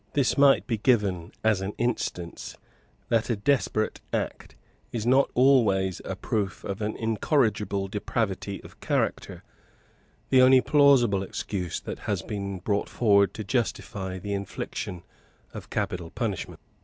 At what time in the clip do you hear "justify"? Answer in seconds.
13.43-14.17